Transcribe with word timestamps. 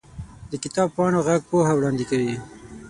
د 0.51 0.53
کتاب 0.63 0.87
پاڼو 0.95 1.19
ږغ 1.27 1.41
پوهه 1.49 1.73
وړاندې 1.75 2.03
کوي. 2.09 2.35